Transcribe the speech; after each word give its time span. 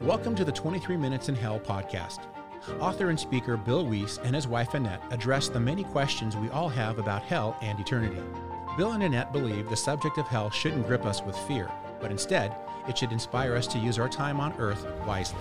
Welcome 0.00 0.34
to 0.36 0.44
the 0.44 0.50
23 0.50 0.96
Minutes 0.96 1.28
in 1.28 1.34
Hell 1.34 1.60
podcast. 1.60 2.20
Author 2.80 3.10
and 3.10 3.20
speaker 3.20 3.56
Bill 3.56 3.86
Wiese 3.86 4.18
and 4.24 4.34
his 4.34 4.48
wife 4.48 4.74
Annette 4.74 5.02
address 5.10 5.48
the 5.48 5.60
many 5.60 5.84
questions 5.84 6.36
we 6.36 6.48
all 6.48 6.68
have 6.68 6.98
about 6.98 7.22
hell 7.22 7.56
and 7.62 7.78
eternity. 7.78 8.20
Bill 8.76 8.92
and 8.92 9.02
Annette 9.02 9.32
believe 9.32 9.68
the 9.68 9.76
subject 9.76 10.18
of 10.18 10.26
hell 10.26 10.50
shouldn't 10.50 10.88
grip 10.88 11.04
us 11.04 11.22
with 11.22 11.36
fear, 11.36 11.70
but 12.00 12.10
instead, 12.10 12.56
it 12.88 12.98
should 12.98 13.12
inspire 13.12 13.54
us 13.54 13.68
to 13.68 13.78
use 13.78 13.98
our 13.98 14.08
time 14.08 14.40
on 14.40 14.52
earth 14.54 14.84
wisely. 15.06 15.38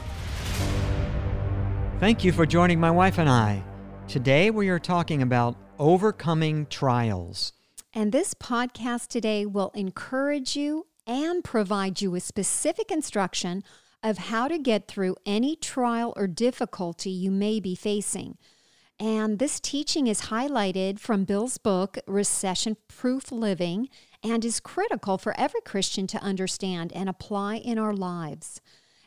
Thank 1.99 2.23
you 2.23 2.31
for 2.31 2.45
joining 2.45 2.79
my 2.79 2.91
wife 2.91 3.17
and 3.17 3.29
I. 3.29 3.63
Today 4.07 4.51
we 4.51 4.69
are 4.69 4.79
talking 4.79 5.23
about 5.23 5.55
overcoming 5.79 6.67
trials. 6.67 7.53
And 7.93 8.11
this 8.11 8.33
podcast 8.33 9.07
today 9.07 9.45
will 9.45 9.71
encourage 9.73 10.55
you 10.55 10.85
and 11.07 11.43
provide 11.43 12.01
you 12.01 12.11
with 12.11 12.21
specific 12.21 12.91
instruction 12.91 13.63
of 14.03 14.17
how 14.17 14.47
to 14.47 14.57
get 14.57 14.87
through 14.87 15.15
any 15.25 15.55
trial 15.55 16.13
or 16.15 16.27
difficulty 16.27 17.09
you 17.09 17.31
may 17.31 17.59
be 17.59 17.75
facing. 17.75 18.37
And 18.99 19.39
this 19.39 19.59
teaching 19.59 20.07
is 20.07 20.23
highlighted 20.23 20.99
from 20.99 21.23
Bill's 21.23 21.57
book, 21.57 21.97
Recession 22.05 22.77
Proof 22.87 23.31
Living, 23.31 23.89
and 24.23 24.45
is 24.45 24.59
critical 24.59 25.17
for 25.17 25.35
every 25.39 25.61
Christian 25.61 26.05
to 26.07 26.21
understand 26.21 26.91
and 26.93 27.09
apply 27.09 27.55
in 27.55 27.79
our 27.79 27.93
lives. 27.93 28.61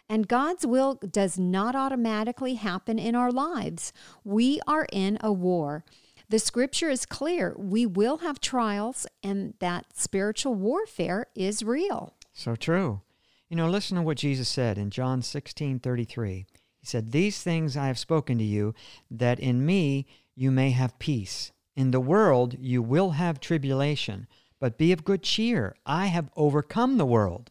And 0.09 0.29
God's 0.29 0.67
will 0.67 0.95
does 0.95 1.39
not 1.39 1.77
automatically 1.77 2.55
happen 2.55 2.99
in 2.99 3.15
our 3.15 3.31
lives. 3.31 3.93
We 4.25 4.61
are 4.67 4.87
in 4.93 5.17
a 5.21 5.33
war. 5.33 5.85
The 6.29 6.39
scripture 6.39 6.91
is 6.91 7.07
clear. 7.07 7.55
We 7.57 7.87
will 7.87 8.19
have 8.19 8.41
trials, 8.41 9.07
and 9.23 9.55
that 9.61 9.97
spiritual 9.97 10.55
warfare 10.55 11.27
is 11.35 11.63
real. 11.63 12.15
So 12.33 12.57
true. 12.57 13.01
You 13.49 13.57
know, 13.57 13.69
listen 13.69 13.97
to 13.97 14.03
what 14.03 14.19
Jesus 14.19 14.49
said 14.49 14.79
in 14.79 14.91
John 14.91 15.23
16 15.23 15.79
33. 15.79 16.47
He 16.81 16.87
said, 16.87 17.13
These 17.13 17.43
things 17.43 17.77
I 17.77 17.87
have 17.87 17.99
spoken 17.99 18.39
to 18.39 18.45
you, 18.45 18.75
that 19.11 19.39
in 19.39 19.65
me 19.65 20.07
you 20.35 20.51
may 20.51 20.71
have 20.71 20.99
peace. 20.99 21.53
In 21.77 21.91
the 21.91 22.01
world 22.01 22.57
you 22.59 22.83
will 22.83 23.11
have 23.11 23.41
tribulation, 23.41 24.27
but 24.61 24.79
be 24.79 24.93
of 24.93 25.05
good 25.05 25.23
cheer. 25.23 25.77
I 25.85 26.07
have 26.07 26.31
overcome 26.37 26.97
the 26.97 27.07
world. 27.07 27.51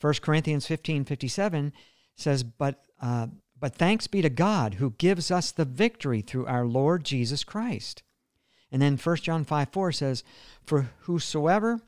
1 0.00 0.14
Corinthians 0.22 0.66
15 0.66 1.04
57 1.04 1.72
says, 2.14 2.42
But 2.42 2.82
uh, 3.00 3.28
but 3.58 3.74
thanks 3.74 4.06
be 4.06 4.22
to 4.22 4.28
God 4.28 4.74
who 4.74 4.90
gives 4.98 5.30
us 5.30 5.50
the 5.50 5.64
victory 5.64 6.20
through 6.20 6.46
our 6.46 6.66
Lord 6.66 7.04
Jesus 7.04 7.44
Christ. 7.44 8.02
And 8.70 8.82
then 8.82 8.96
1 8.96 9.16
John 9.16 9.44
5 9.44 9.68
4 9.70 9.92
says, 9.92 10.24
For 10.64 10.90
whosoever 11.00 11.80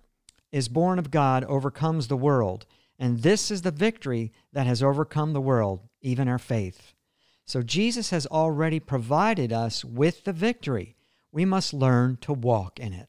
is 0.50 0.68
born 0.68 0.98
of 0.98 1.10
God 1.10 1.44
overcomes 1.44 2.08
the 2.08 2.16
world. 2.16 2.66
And 2.98 3.22
this 3.22 3.50
is 3.50 3.62
the 3.62 3.70
victory 3.70 4.32
that 4.52 4.66
has 4.66 4.82
overcome 4.82 5.32
the 5.32 5.40
world, 5.40 5.80
even 6.00 6.28
our 6.28 6.38
faith. 6.38 6.94
So 7.44 7.62
Jesus 7.62 8.10
has 8.10 8.26
already 8.26 8.80
provided 8.80 9.52
us 9.52 9.84
with 9.84 10.24
the 10.24 10.32
victory. 10.32 10.96
We 11.32 11.44
must 11.44 11.72
learn 11.72 12.18
to 12.22 12.32
walk 12.32 12.78
in 12.80 12.92
it. 12.92 13.08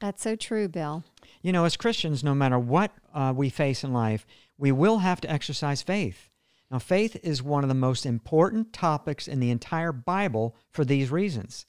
That's 0.00 0.22
so 0.22 0.36
true, 0.36 0.68
Bill. 0.68 1.02
You 1.42 1.52
know, 1.52 1.64
as 1.64 1.76
Christians, 1.76 2.22
no 2.22 2.34
matter 2.34 2.58
what 2.58 2.92
uh, 3.12 3.32
we 3.34 3.48
face 3.48 3.82
in 3.82 3.92
life, 3.92 4.26
we 4.56 4.70
will 4.70 4.98
have 4.98 5.20
to 5.22 5.30
exercise 5.30 5.82
faith. 5.82 6.28
Now, 6.70 6.78
faith 6.78 7.16
is 7.22 7.42
one 7.42 7.64
of 7.64 7.68
the 7.68 7.74
most 7.74 8.04
important 8.04 8.72
topics 8.72 9.26
in 9.26 9.40
the 9.40 9.50
entire 9.50 9.92
Bible 9.92 10.54
for 10.70 10.84
these 10.84 11.10
reasons. 11.10 11.66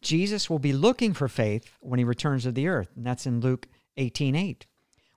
Jesus 0.00 0.48
will 0.48 0.58
be 0.58 0.72
looking 0.72 1.12
for 1.12 1.28
faith 1.28 1.72
when 1.80 1.98
he 1.98 2.04
returns 2.04 2.44
to 2.44 2.52
the 2.52 2.68
earth, 2.68 2.90
and 2.96 3.04
that's 3.04 3.26
in 3.26 3.40
Luke 3.40 3.66
18 3.96 4.34
8. 4.34 4.66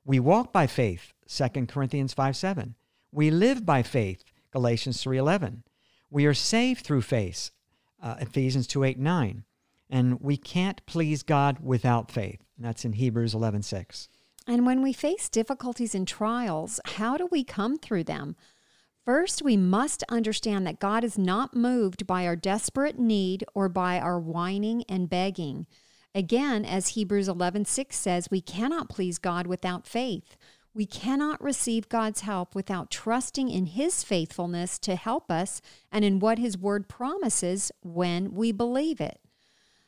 We 0.09 0.19
walk 0.19 0.52
by 0.52 0.65
faith, 0.65 1.13
2 1.27 1.67
Corinthians 1.67 2.15
5 2.15 2.35
7. 2.35 2.73
We 3.11 3.29
live 3.29 3.63
by 3.63 3.83
faith, 3.83 4.23
Galatians 4.49 5.03
3 5.03 5.19
11. 5.19 5.61
We 6.09 6.25
are 6.25 6.33
saved 6.33 6.83
through 6.83 7.03
faith, 7.03 7.52
uh, 8.02 8.15
Ephesians 8.19 8.65
2 8.65 8.85
8 8.85 8.97
9. 8.97 9.43
And 9.87 10.19
we 10.19 10.35
can't 10.35 10.83
please 10.87 11.21
God 11.21 11.59
without 11.61 12.09
faith, 12.09 12.39
that's 12.58 12.86
in 12.86 12.93
Hebrews 12.93 13.36
11 13.36 13.61
6. 13.61 14.09
And 14.47 14.65
when 14.65 14.81
we 14.81 14.93
face 14.93 15.30
difficulties 15.30 15.93
and 15.93 16.08
trials, 16.08 16.80
how 16.86 17.15
do 17.15 17.27
we 17.27 17.43
come 17.43 17.77
through 17.77 18.05
them? 18.05 18.36
First, 19.05 19.43
we 19.43 19.58
must 19.58 20.03
understand 20.09 20.65
that 20.65 20.80
God 20.80 21.03
is 21.03 21.20
not 21.20 21.55
moved 21.55 22.08
by 22.08 22.26
our 22.26 22.36
desperate 22.36 22.97
need 22.97 23.45
or 23.53 23.70
by 23.70 23.99
our 23.99 24.20
whining 24.20 24.83
and 24.89 25.08
begging. 25.08 25.67
Again, 26.15 26.65
as 26.65 26.89
Hebrews 26.89 27.27
11:6 27.27 27.93
says, 27.93 28.31
we 28.31 28.42
cannot 28.42 28.89
please 28.89 29.20
God 29.20 29.47
without 29.47 29.87
faith. 29.87 30.36
We 30.73 30.86
cannot 30.86 31.43
receive 31.43 31.89
God's 31.89 32.21
help 32.21 32.55
without 32.55 32.92
trusting 32.92 33.49
in 33.49 33.67
his 33.67 34.03
faithfulness 34.03 34.80
to 34.80 34.95
help 34.95 35.31
us 35.31 35.61
and 35.92 36.05
in 36.05 36.20
what 36.20 36.39
his 36.39 36.58
word 36.58 36.87
promises 36.87 37.71
when 37.81 38.33
we 38.33 38.52
believe 38.52 39.02
it. 39.02 39.20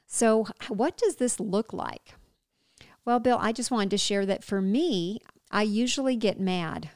So, 0.05 0.47
what 0.67 0.97
does 0.97 1.15
this 1.15 1.39
look 1.39 1.71
like? 1.71 2.15
Well, 3.05 3.19
Bill, 3.19 3.37
I 3.39 3.51
just 3.51 3.71
wanted 3.71 3.91
to 3.91 3.97
share 3.97 4.25
that 4.25 4.43
for 4.43 4.61
me, 4.61 5.19
I 5.49 5.63
usually 5.63 6.15
get 6.15 6.39
mad. 6.39 6.89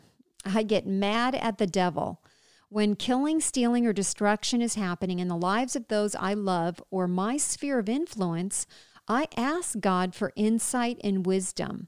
I 0.43 0.63
get 0.63 0.85
mad 0.85 1.33
at 1.33 1.57
the 1.57 1.67
devil. 1.67 2.21
When 2.69 2.95
killing, 2.95 3.39
stealing, 3.39 3.87
or 3.87 3.93
destruction 3.93 4.61
is 4.61 4.75
happening 4.75 5.19
in 5.19 5.27
the 5.27 5.37
lives 5.37 5.75
of 5.75 5.87
those 5.87 6.15
I 6.15 6.33
love 6.33 6.81
or 6.91 7.07
my 7.07 7.37
sphere 7.37 7.79
of 7.79 7.87
influence, 7.87 8.67
I 9.07 9.27
ask 9.37 9.79
God 9.79 10.15
for 10.15 10.33
insight 10.35 10.99
and 11.03 11.25
wisdom. 11.25 11.87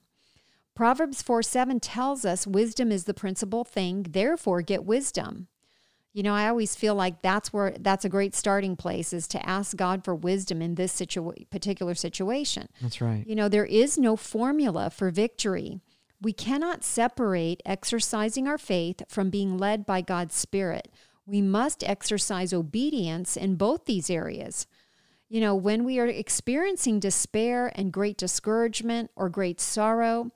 Proverbs 0.75 1.21
4 1.21 1.41
7 1.41 1.79
tells 1.79 2.23
us 2.23 2.45
wisdom 2.45 2.91
is 2.91 3.05
the 3.05 3.13
principal 3.13 3.63
thing, 3.63 4.05
therefore 4.09 4.61
get 4.61 4.85
wisdom. 4.85 5.47
You 6.13 6.23
know, 6.23 6.33
I 6.33 6.47
always 6.47 6.75
feel 6.75 6.95
like 6.95 7.21
that's 7.21 7.53
where 7.53 7.75
that's 7.79 8.05
a 8.05 8.09
great 8.09 8.33
starting 8.33 8.75
place 8.75 9.13
is 9.13 9.27
to 9.29 9.49
ask 9.49 9.75
God 9.75 10.03
for 10.03 10.15
wisdom 10.15 10.61
in 10.61 10.75
this 10.75 10.99
situa- 10.99 11.49
particular 11.49 11.93
situation. 11.95 12.69
That's 12.81 13.01
right. 13.01 13.25
You 13.27 13.35
know, 13.35 13.49
there 13.49 13.65
is 13.65 13.97
no 13.97 14.15
formula 14.15 14.89
for 14.89 15.11
victory. 15.11 15.79
We 16.19 16.33
cannot 16.33 16.83
separate 16.83 17.61
exercising 17.65 18.47
our 18.47 18.57
faith 18.57 19.03
from 19.07 19.29
being 19.29 19.57
led 19.57 19.85
by 19.85 20.01
God's 20.01 20.33
Spirit. 20.33 20.91
We 21.27 21.41
must 21.41 21.83
exercise 21.83 22.53
obedience 22.53 23.37
in 23.37 23.55
both 23.55 23.85
these 23.85 24.09
areas. 24.09 24.65
You 25.29 25.41
know, 25.41 25.55
when 25.55 25.83
we 25.83 25.99
are 25.99 26.07
experiencing 26.07 26.99
despair 26.99 27.71
and 27.75 27.91
great 27.91 28.17
discouragement 28.17 29.11
or 29.15 29.27
great 29.27 29.59
sorrow, 29.59 30.31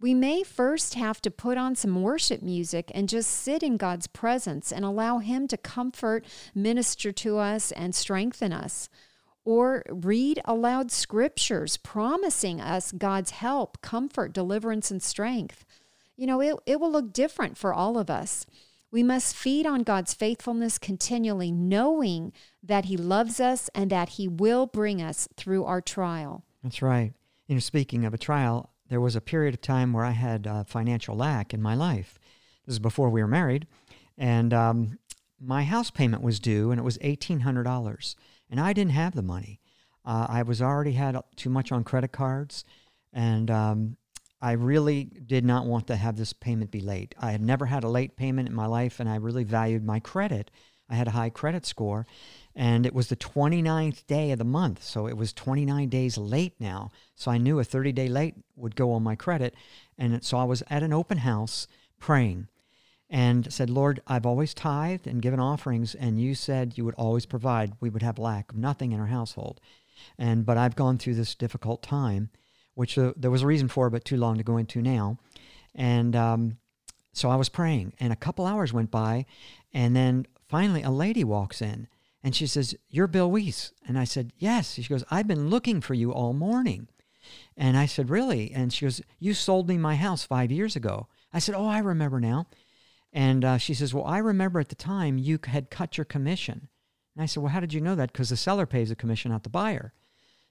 we 0.00 0.14
may 0.14 0.42
first 0.42 0.94
have 0.94 1.22
to 1.22 1.30
put 1.30 1.56
on 1.56 1.76
some 1.76 2.02
worship 2.02 2.42
music 2.42 2.90
and 2.92 3.08
just 3.08 3.30
sit 3.30 3.62
in 3.62 3.76
God's 3.76 4.08
presence 4.08 4.72
and 4.72 4.84
allow 4.84 5.18
Him 5.18 5.46
to 5.46 5.56
comfort, 5.56 6.26
minister 6.56 7.12
to 7.12 7.38
us, 7.38 7.70
and 7.70 7.94
strengthen 7.94 8.52
us. 8.52 8.88
Or 9.44 9.84
read 9.88 10.40
aloud 10.44 10.90
scriptures 10.90 11.76
promising 11.76 12.60
us 12.60 12.90
God's 12.90 13.30
help, 13.30 13.80
comfort, 13.80 14.32
deliverance, 14.32 14.90
and 14.90 15.00
strength. 15.00 15.64
You 16.16 16.26
know, 16.26 16.40
it, 16.40 16.56
it 16.66 16.80
will 16.80 16.90
look 16.90 17.12
different 17.12 17.56
for 17.56 17.72
all 17.72 17.96
of 17.96 18.10
us. 18.10 18.44
We 18.92 19.02
must 19.02 19.34
feed 19.34 19.66
on 19.66 19.82
God's 19.82 20.12
faithfulness 20.14 20.78
continually, 20.78 21.50
knowing 21.50 22.32
that 22.62 22.84
He 22.84 22.96
loves 22.96 23.40
us 23.40 23.70
and 23.74 23.90
that 23.90 24.10
He 24.10 24.28
will 24.28 24.66
bring 24.66 25.02
us 25.02 25.28
through 25.34 25.64
our 25.64 25.80
trial. 25.80 26.44
That's 26.62 26.82
right. 26.82 27.14
You 27.48 27.56
know, 27.56 27.60
speaking 27.60 28.04
of 28.04 28.14
a 28.14 28.18
trial, 28.18 28.70
there 28.88 29.00
was 29.00 29.16
a 29.16 29.22
period 29.22 29.54
of 29.54 29.62
time 29.62 29.94
where 29.94 30.04
I 30.04 30.10
had 30.10 30.46
financial 30.68 31.16
lack 31.16 31.54
in 31.54 31.62
my 31.62 31.74
life. 31.74 32.18
This 32.66 32.74
is 32.74 32.78
before 32.78 33.08
we 33.08 33.22
were 33.22 33.28
married, 33.28 33.66
and 34.18 34.52
um, 34.52 34.98
my 35.40 35.64
house 35.64 35.90
payment 35.90 36.22
was 36.22 36.38
due, 36.38 36.70
and 36.70 36.78
it 36.78 36.84
was 36.84 36.98
eighteen 37.00 37.40
hundred 37.40 37.64
dollars, 37.64 38.14
and 38.50 38.60
I 38.60 38.74
didn't 38.74 38.92
have 38.92 39.14
the 39.14 39.22
money. 39.22 39.60
Uh, 40.04 40.26
I 40.28 40.42
was 40.42 40.60
already 40.60 40.92
had 40.92 41.16
too 41.34 41.48
much 41.48 41.72
on 41.72 41.82
credit 41.82 42.12
cards, 42.12 42.64
and 43.12 43.50
um, 43.50 43.96
I 44.42 44.52
really 44.52 45.04
did 45.04 45.44
not 45.44 45.66
want 45.66 45.86
to 45.86 45.96
have 45.96 46.16
this 46.16 46.32
payment 46.32 46.72
be 46.72 46.80
late. 46.80 47.14
I 47.16 47.30
had 47.30 47.40
never 47.40 47.66
had 47.66 47.84
a 47.84 47.88
late 47.88 48.16
payment 48.16 48.48
in 48.48 48.54
my 48.54 48.66
life, 48.66 48.98
and 48.98 49.08
I 49.08 49.14
really 49.14 49.44
valued 49.44 49.84
my 49.84 50.00
credit. 50.00 50.50
I 50.90 50.96
had 50.96 51.06
a 51.06 51.12
high 51.12 51.30
credit 51.30 51.64
score, 51.64 52.08
and 52.56 52.84
it 52.84 52.92
was 52.92 53.08
the 53.08 53.16
29th 53.16 54.04
day 54.08 54.32
of 54.32 54.38
the 54.40 54.44
month. 54.44 54.82
So 54.82 55.06
it 55.06 55.16
was 55.16 55.32
29 55.32 55.88
days 55.88 56.18
late 56.18 56.54
now. 56.58 56.90
So 57.14 57.30
I 57.30 57.38
knew 57.38 57.60
a 57.60 57.64
30 57.64 57.92
day 57.92 58.08
late 58.08 58.34
would 58.56 58.74
go 58.74 58.90
on 58.92 59.04
my 59.04 59.14
credit. 59.14 59.54
And 59.96 60.24
so 60.24 60.38
I 60.38 60.44
was 60.44 60.64
at 60.68 60.82
an 60.82 60.92
open 60.92 61.18
house 61.18 61.68
praying 62.00 62.48
and 63.08 63.52
said, 63.52 63.70
Lord, 63.70 64.00
I've 64.08 64.26
always 64.26 64.54
tithed 64.54 65.06
and 65.06 65.22
given 65.22 65.38
offerings, 65.38 65.94
and 65.94 66.20
you 66.20 66.34
said 66.34 66.76
you 66.76 66.84
would 66.84 66.96
always 66.96 67.26
provide. 67.26 67.74
We 67.80 67.90
would 67.90 68.02
have 68.02 68.18
lack 68.18 68.50
of 68.50 68.58
nothing 68.58 68.90
in 68.90 68.98
our 68.98 69.06
household. 69.06 69.60
And 70.18 70.44
but 70.44 70.58
I've 70.58 70.74
gone 70.74 70.98
through 70.98 71.14
this 71.14 71.36
difficult 71.36 71.82
time 71.82 72.30
which 72.74 72.98
uh, 72.98 73.12
there 73.16 73.30
was 73.30 73.42
a 73.42 73.46
reason 73.46 73.68
for, 73.68 73.90
but 73.90 74.04
too 74.04 74.16
long 74.16 74.38
to 74.38 74.44
go 74.44 74.56
into 74.56 74.80
now. 74.82 75.18
And 75.74 76.14
um, 76.16 76.58
so 77.12 77.30
I 77.30 77.36
was 77.36 77.48
praying, 77.48 77.94
and 78.00 78.12
a 78.12 78.16
couple 78.16 78.46
hours 78.46 78.72
went 78.72 78.90
by, 78.90 79.26
and 79.72 79.96
then 79.96 80.26
finally 80.48 80.82
a 80.82 80.90
lady 80.90 81.24
walks 81.24 81.62
in, 81.62 81.88
and 82.22 82.34
she 82.36 82.46
says, 82.46 82.74
"You're 82.88 83.06
Bill 83.06 83.30
Wiese," 83.30 83.72
and 83.86 83.98
I 83.98 84.04
said, 84.04 84.32
"Yes." 84.38 84.74
She 84.74 84.82
goes, 84.84 85.04
"I've 85.10 85.26
been 85.26 85.48
looking 85.50 85.80
for 85.80 85.94
you 85.94 86.12
all 86.12 86.32
morning," 86.32 86.88
and 87.56 87.76
I 87.76 87.86
said, 87.86 88.10
"Really?" 88.10 88.52
And 88.52 88.72
she 88.72 88.84
goes, 88.84 89.00
"You 89.18 89.34
sold 89.34 89.68
me 89.68 89.78
my 89.78 89.96
house 89.96 90.24
five 90.24 90.52
years 90.52 90.76
ago." 90.76 91.08
I 91.32 91.38
said, 91.38 91.54
"Oh, 91.54 91.66
I 91.66 91.78
remember 91.78 92.20
now." 92.20 92.46
And 93.12 93.44
uh, 93.44 93.58
she 93.58 93.74
says, 93.74 93.92
Well, 93.92 94.06
I 94.06 94.18
remember 94.18 94.58
at 94.58 94.70
the 94.70 94.74
time 94.74 95.18
you 95.18 95.38
had 95.44 95.70
cut 95.70 95.98
your 95.98 96.04
commission. 96.04 96.68
And 97.14 97.22
I 97.22 97.26
said, 97.26 97.42
Well, 97.42 97.52
how 97.52 97.60
did 97.60 97.74
you 97.74 97.80
know 97.80 97.94
that? 97.94 98.12
Because 98.12 98.30
the 98.30 98.36
seller 98.36 98.66
pays 98.66 98.90
a 98.90 98.96
commission, 98.96 99.30
not 99.30 99.42
the 99.42 99.50
buyer. 99.50 99.92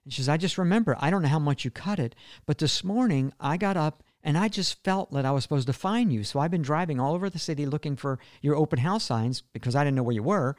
And 0.03 0.13
she 0.13 0.21
says, 0.21 0.29
I 0.29 0.37
just 0.37 0.57
remember, 0.57 0.95
I 0.99 1.09
don't 1.09 1.21
know 1.21 1.27
how 1.27 1.39
much 1.39 1.63
you 1.63 1.71
cut 1.71 1.99
it, 1.99 2.15
but 2.45 2.57
this 2.57 2.83
morning 2.83 3.33
I 3.39 3.57
got 3.57 3.77
up 3.77 4.03
and 4.23 4.37
I 4.37 4.47
just 4.47 4.83
felt 4.83 5.11
that 5.13 5.25
I 5.25 5.31
was 5.31 5.43
supposed 5.43 5.67
to 5.67 5.73
find 5.73 6.13
you. 6.13 6.23
So 6.23 6.39
I've 6.39 6.51
been 6.51 6.61
driving 6.61 6.99
all 6.99 7.13
over 7.13 7.29
the 7.29 7.39
city 7.39 7.65
looking 7.65 7.95
for 7.95 8.19
your 8.41 8.55
open 8.55 8.79
house 8.79 9.03
signs 9.03 9.41
because 9.53 9.75
I 9.75 9.83
didn't 9.83 9.95
know 9.95 10.03
where 10.03 10.15
you 10.15 10.23
were. 10.23 10.55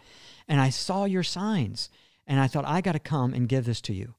And 0.49 0.61
I 0.61 0.71
saw 0.71 1.05
your 1.05 1.23
signs 1.23 1.89
and 2.27 2.41
I 2.41 2.47
thought, 2.47 2.67
I 2.67 2.81
got 2.81 2.93
to 2.93 2.99
come 2.99 3.35
and 3.35 3.49
give 3.49 3.65
this 3.65 3.81
to 3.83 3.95
you. 3.95 4.15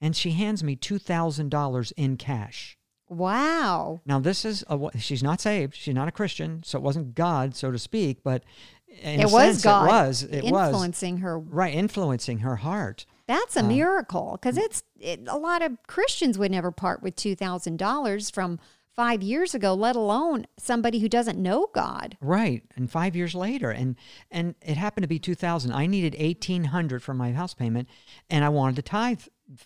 And 0.00 0.16
she 0.16 0.32
hands 0.32 0.62
me 0.62 0.76
$2,000 0.76 1.92
in 1.96 2.16
cash. 2.16 2.76
Wow. 3.08 4.00
Now, 4.04 4.20
this 4.20 4.44
is, 4.44 4.64
a, 4.68 4.90
she's 4.98 5.22
not 5.22 5.40
saved. 5.40 5.74
She's 5.74 5.94
not 5.94 6.08
a 6.08 6.12
Christian. 6.12 6.62
So 6.62 6.78
it 6.78 6.82
wasn't 6.82 7.14
God, 7.14 7.56
so 7.56 7.70
to 7.72 7.78
speak, 7.78 8.22
but 8.22 8.44
in 8.86 9.20
it 9.20 9.24
a 9.24 9.28
was 9.28 9.32
sense, 9.32 9.62
God 9.62 9.84
it 9.84 9.88
was. 9.88 10.22
It 10.24 10.44
was. 10.44 10.68
influencing 10.68 11.16
her. 11.18 11.38
Right, 11.38 11.74
Influencing 11.74 12.38
her 12.40 12.56
heart. 12.56 13.06
That's 13.28 13.56
a 13.56 13.62
miracle 13.62 14.38
because 14.40 14.56
mm. 14.56 14.64
it's 14.64 14.82
it, 14.98 15.20
a 15.28 15.38
lot 15.38 15.62
of 15.62 15.76
Christians 15.86 16.38
would 16.38 16.50
never 16.50 16.72
part 16.72 17.02
with 17.02 17.14
two 17.14 17.36
thousand 17.36 17.78
dollars 17.78 18.30
from 18.30 18.58
five 18.96 19.22
years 19.22 19.54
ago, 19.54 19.74
let 19.74 19.94
alone 19.94 20.44
somebody 20.56 20.98
who 20.98 21.08
doesn't 21.08 21.38
know 21.38 21.68
God. 21.72 22.16
Right, 22.20 22.64
and 22.74 22.90
five 22.90 23.14
years 23.14 23.34
later, 23.34 23.70
and 23.70 23.94
and 24.30 24.56
it 24.60 24.76
happened 24.76 25.04
to 25.04 25.08
be 25.08 25.18
two 25.18 25.34
thousand. 25.34 25.72
I 25.72 25.86
needed 25.86 26.16
eighteen 26.18 26.64
hundred 26.64 27.02
for 27.02 27.14
my 27.14 27.32
house 27.32 27.54
payment, 27.54 27.88
and 28.28 28.44
I 28.44 28.48
wanted 28.48 28.76
to 28.76 28.82
tithe 28.82 29.20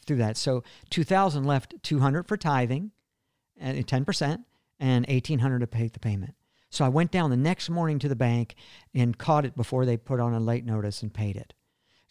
through 0.04 0.18
that. 0.18 0.36
So 0.36 0.64
two 0.90 1.04
thousand 1.04 1.44
left 1.44 1.74
two 1.82 2.00
hundred 2.00 2.26
for 2.26 2.36
tithing, 2.36 2.90
and 3.58 3.86
ten 3.86 4.04
percent, 4.04 4.42
and 4.80 5.06
eighteen 5.08 5.38
hundred 5.38 5.60
to 5.60 5.66
pay 5.68 5.86
the 5.86 6.00
payment. 6.00 6.34
So 6.68 6.84
I 6.84 6.88
went 6.88 7.10
down 7.10 7.30
the 7.30 7.36
next 7.36 7.70
morning 7.70 7.98
to 8.00 8.08
the 8.08 8.16
bank 8.16 8.54
and 8.92 9.16
caught 9.16 9.44
it 9.44 9.56
before 9.56 9.86
they 9.86 9.96
put 9.96 10.20
on 10.20 10.34
a 10.34 10.40
late 10.40 10.64
notice 10.64 11.00
and 11.02 11.14
paid 11.14 11.36
it. 11.36 11.54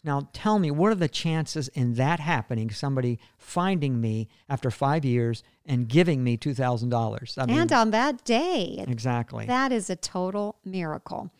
Now 0.03 0.29
tell 0.33 0.57
me, 0.57 0.71
what 0.71 0.91
are 0.91 0.95
the 0.95 1.07
chances 1.07 1.67
in 1.69 1.93
that 1.95 2.19
happening? 2.19 2.71
Somebody 2.71 3.19
finding 3.37 4.01
me 4.01 4.29
after 4.49 4.71
five 4.71 5.05
years 5.05 5.43
and 5.65 5.87
giving 5.87 6.23
me 6.23 6.37
two 6.37 6.53
thousand 6.53 6.89
dollars. 6.89 7.37
I 7.37 7.45
mean, 7.45 7.59
and 7.59 7.71
on 7.71 7.91
that 7.91 8.23
day, 8.25 8.83
exactly. 8.87 9.45
that 9.45 9.71
is 9.71 9.89
a 9.89 9.95
total 9.95 10.57
miracle. 10.65 11.31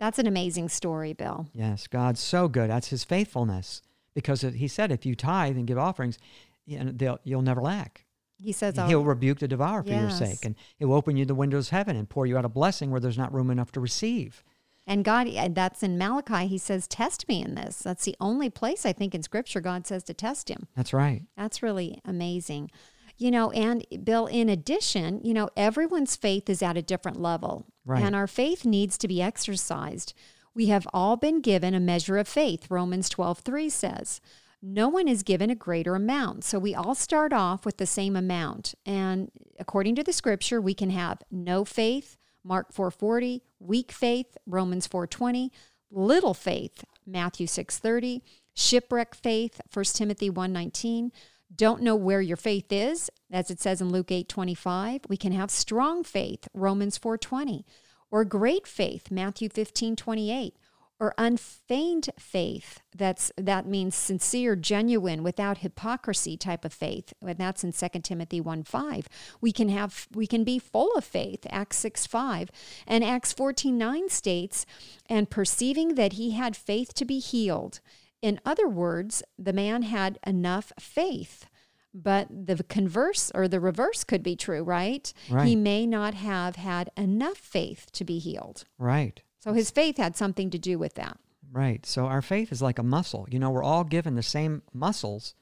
That's 0.00 0.18
an 0.18 0.26
amazing 0.26 0.68
story, 0.68 1.12
Bill. 1.12 1.48
Yes, 1.52 1.86
God's 1.86 2.20
so 2.20 2.48
good. 2.48 2.70
That's 2.70 2.88
His 2.88 3.04
faithfulness. 3.04 3.82
Because 4.14 4.42
He 4.42 4.68
said, 4.68 4.92
if 4.92 5.04
you 5.04 5.14
tithe 5.14 5.56
and 5.56 5.66
give 5.66 5.78
offerings, 5.78 6.18
you 6.66 6.82
know, 6.82 7.18
they'll, 7.24 7.42
never 7.42 7.60
lack. 7.60 8.04
He 8.40 8.52
says, 8.52 8.78
oh, 8.78 8.86
He'll 8.86 9.00
oh, 9.00 9.02
rebuke 9.02 9.40
the 9.40 9.48
devourer 9.48 9.82
for 9.82 9.90
your 9.90 10.10
sake, 10.10 10.44
and 10.44 10.54
He'll 10.78 10.92
open 10.92 11.16
you 11.16 11.24
the 11.24 11.34
windows 11.34 11.68
of 11.68 11.70
heaven 11.72 11.96
and 11.96 12.08
pour 12.08 12.26
you 12.26 12.38
out 12.38 12.44
a 12.44 12.48
blessing 12.48 12.90
where 12.90 13.00
there's 13.00 13.18
not 13.18 13.32
room 13.32 13.50
enough 13.50 13.72
to 13.72 13.80
receive. 13.80 14.44
And 14.88 15.04
God, 15.04 15.28
eh, 15.30 15.48
that's 15.52 15.82
in 15.82 15.98
Malachi. 15.98 16.46
He 16.46 16.58
says, 16.58 16.88
test 16.88 17.28
me 17.28 17.42
in 17.42 17.54
this. 17.54 17.78
That's 17.78 18.06
the 18.06 18.16
only 18.20 18.48
place 18.48 18.86
I 18.86 18.94
think 18.94 19.14
in 19.14 19.22
Scripture 19.22 19.60
God 19.60 19.86
says 19.86 20.02
to 20.04 20.14
test 20.14 20.48
Him. 20.48 20.66
That's 20.74 20.94
right. 20.94 21.22
That's 21.36 21.62
really 21.62 22.00
amazing. 22.06 22.70
You 23.18 23.30
know, 23.30 23.50
and 23.50 23.84
Bill, 24.02 24.26
in 24.26 24.48
addition, 24.48 25.20
you 25.22 25.34
know, 25.34 25.50
everyone's 25.56 26.16
faith 26.16 26.48
is 26.48 26.62
at 26.62 26.76
a 26.76 26.82
different 26.82 27.20
level. 27.20 27.66
Right. 27.84 28.02
And 28.02 28.16
our 28.16 28.26
faith 28.26 28.64
needs 28.64 28.96
to 28.98 29.08
be 29.08 29.20
exercised. 29.20 30.14
We 30.54 30.66
have 30.66 30.88
all 30.92 31.16
been 31.16 31.40
given 31.40 31.74
a 31.74 31.80
measure 31.80 32.16
of 32.16 32.26
faith, 32.26 32.70
Romans 32.70 33.08
12 33.08 33.40
3 33.40 33.68
says. 33.68 34.20
No 34.60 34.88
one 34.88 35.06
is 35.06 35.22
given 35.22 35.50
a 35.50 35.54
greater 35.54 35.94
amount. 35.94 36.44
So 36.44 36.58
we 36.58 36.74
all 36.74 36.94
start 36.94 37.32
off 37.32 37.64
with 37.64 37.76
the 37.76 37.86
same 37.86 38.16
amount. 38.16 38.74
And 38.84 39.30
according 39.58 39.94
to 39.96 40.02
the 40.02 40.12
scripture, 40.12 40.60
we 40.60 40.74
can 40.74 40.90
have 40.90 41.22
no 41.30 41.64
faith, 41.64 42.16
Mark 42.44 42.72
4:40, 42.72 43.42
weak 43.58 43.92
faith, 43.92 44.36
Romans 44.46 44.86
4:20, 44.86 45.50
little 45.90 46.34
faith, 46.34 46.84
Matthew 47.06 47.46
6:30, 47.46 48.22
shipwreck 48.54 49.14
faith, 49.14 49.60
1 49.72 49.84
Timothy 49.94 50.30
1:19, 50.30 51.10
don't 51.54 51.82
know 51.82 51.96
where 51.96 52.20
your 52.20 52.36
faith 52.36 52.70
is, 52.70 53.10
as 53.30 53.50
it 53.50 53.60
says 53.60 53.80
in 53.80 53.90
Luke 53.90 54.10
8:25. 54.10 55.02
We 55.08 55.16
can 55.16 55.32
have 55.32 55.50
strong 55.50 56.04
faith, 56.04 56.46
Romans 56.52 56.98
4:20, 56.98 57.64
or 58.10 58.24
great 58.24 58.66
faith, 58.66 59.10
Matthew 59.10 59.48
15:28, 59.48 60.54
or 61.00 61.14
unfeigned 61.16 62.10
faith. 62.18 62.80
That's 62.94 63.30
that 63.36 63.66
means 63.66 63.94
sincere, 63.94 64.56
genuine, 64.56 65.22
without 65.22 65.58
hypocrisy 65.58 66.36
type 66.36 66.64
of 66.64 66.72
faith. 66.72 67.12
And 67.22 67.38
that's 67.38 67.62
in 67.62 67.72
2 67.72 68.00
Timothy 68.00 68.40
1 68.40 68.64
5. 68.64 69.08
We 69.40 69.52
can 69.52 69.68
have 69.68 70.08
we 70.12 70.26
can 70.26 70.44
be 70.44 70.58
full 70.58 70.92
of 70.96 71.04
faith, 71.04 71.46
Acts 71.50 71.76
6 71.78 72.06
5. 72.06 72.50
And 72.86 73.04
Acts 73.04 73.32
14 73.32 73.78
9 73.78 74.08
states, 74.08 74.66
and 75.06 75.30
perceiving 75.30 75.94
that 75.94 76.14
he 76.14 76.32
had 76.32 76.56
faith 76.56 76.94
to 76.94 77.04
be 77.04 77.18
healed. 77.18 77.80
In 78.20 78.40
other 78.44 78.66
words, 78.66 79.22
the 79.38 79.52
man 79.52 79.82
had 79.82 80.18
enough 80.26 80.72
faith. 80.80 81.46
But 81.94 82.28
the 82.30 82.62
converse 82.64 83.32
or 83.34 83.48
the 83.48 83.60
reverse 83.60 84.04
could 84.04 84.22
be 84.22 84.36
true, 84.36 84.62
right? 84.62 85.12
Right. 85.30 85.48
He 85.48 85.56
may 85.56 85.86
not 85.86 86.14
have 86.14 86.56
had 86.56 86.90
enough 86.96 87.38
faith 87.38 87.90
to 87.92 88.04
be 88.04 88.18
healed. 88.18 88.64
Right. 88.78 89.22
So 89.38 89.52
his 89.52 89.70
faith 89.70 89.96
had 89.96 90.16
something 90.16 90.50
to 90.50 90.58
do 90.58 90.78
with 90.78 90.94
that. 90.94 91.18
Right. 91.50 91.84
So 91.86 92.06
our 92.06 92.22
faith 92.22 92.52
is 92.52 92.60
like 92.60 92.78
a 92.78 92.82
muscle. 92.82 93.26
You 93.30 93.38
know, 93.38 93.50
we're 93.50 93.62
all 93.62 93.84
given 93.84 94.14
the 94.14 94.22
same 94.22 94.62
muscles. 94.72 95.34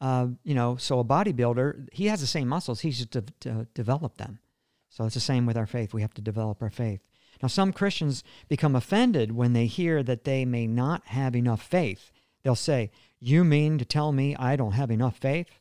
Uh, 0.00 0.28
you 0.42 0.54
know, 0.54 0.76
so 0.76 0.98
a 0.98 1.04
bodybuilder, 1.04 1.88
he 1.92 2.06
has 2.06 2.20
the 2.20 2.26
same 2.26 2.48
muscles. 2.48 2.80
He's 2.80 3.06
just 3.06 3.12
to 3.40 3.66
develop 3.74 4.16
them. 4.16 4.40
So 4.88 5.04
it's 5.04 5.14
the 5.14 5.20
same 5.20 5.46
with 5.46 5.56
our 5.56 5.66
faith. 5.66 5.92
We 5.92 6.02
have 6.02 6.14
to 6.14 6.22
develop 6.22 6.62
our 6.62 6.70
faith. 6.70 7.00
Now, 7.42 7.48
some 7.48 7.72
Christians 7.72 8.22
become 8.48 8.76
offended 8.76 9.32
when 9.32 9.52
they 9.52 9.66
hear 9.66 10.02
that 10.02 10.24
they 10.24 10.44
may 10.44 10.66
not 10.66 11.02
have 11.06 11.34
enough 11.34 11.62
faith. 11.62 12.12
They'll 12.42 12.54
say, 12.54 12.90
You 13.18 13.44
mean 13.44 13.78
to 13.78 13.84
tell 13.84 14.12
me 14.12 14.36
I 14.36 14.56
don't 14.56 14.72
have 14.72 14.90
enough 14.90 15.16
faith? 15.16 15.58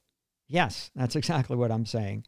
Yes, 0.47 0.91
that's 0.95 1.15
exactly 1.17 1.57
what 1.57 1.71
I'm 1.71 1.85
saying. 1.85 2.25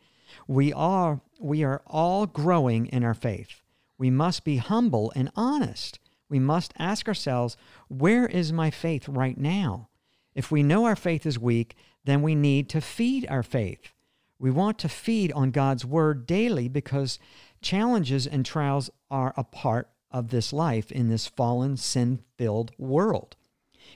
We 0.47 0.73
are 0.73 1.21
we 1.39 1.63
are 1.63 1.83
all 1.85 2.25
growing 2.25 2.87
in 2.87 3.03
our 3.03 3.13
faith. 3.13 3.61
We 3.97 4.09
must 4.09 4.43
be 4.43 4.57
humble 4.57 5.11
and 5.15 5.31
honest. 5.35 5.99
We 6.29 6.39
must 6.39 6.73
ask 6.77 7.07
ourselves, 7.07 7.55
where 7.87 8.25
is 8.25 8.51
my 8.51 8.71
faith 8.71 9.07
right 9.07 9.37
now? 9.37 9.89
If 10.33 10.51
we 10.51 10.63
know 10.63 10.85
our 10.85 10.95
faith 10.95 11.25
is 11.25 11.39
weak, 11.39 11.75
then 12.03 12.21
we 12.21 12.35
need 12.35 12.69
to 12.69 12.81
feed 12.81 13.25
our 13.29 13.43
faith. 13.43 13.93
We 14.37 14.51
want 14.51 14.77
to 14.79 14.89
feed 14.89 15.31
on 15.31 15.51
God's 15.51 15.85
word 15.85 16.27
daily 16.27 16.67
because 16.67 17.19
challenges 17.61 18.27
and 18.27 18.45
trials 18.45 18.89
are 19.09 19.33
a 19.37 19.43
part 19.43 19.89
of 20.11 20.29
this 20.29 20.51
life 20.51 20.91
in 20.91 21.09
this 21.09 21.27
fallen, 21.27 21.77
sin 21.77 22.19
filled 22.37 22.71
world. 22.77 23.35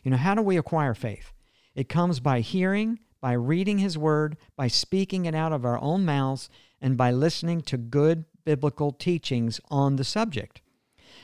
You 0.03 0.11
know, 0.11 0.17
how 0.17 0.35
do 0.35 0.41
we 0.41 0.57
acquire 0.57 0.93
faith? 0.93 1.33
It 1.75 1.89
comes 1.89 2.19
by 2.19 2.39
hearing, 2.39 2.99
by 3.21 3.33
reading 3.33 3.79
His 3.79 3.97
Word, 3.97 4.37
by 4.55 4.67
speaking 4.67 5.25
it 5.25 5.35
out 5.35 5.51
of 5.51 5.65
our 5.65 5.79
own 5.79 6.05
mouths, 6.05 6.49
and 6.81 6.95
by 6.95 7.11
listening 7.11 7.61
to 7.63 7.77
good 7.77 8.25
biblical 8.45 8.91
teachings 8.91 9.59
on 9.69 9.95
the 9.95 10.03
subject. 10.03 10.61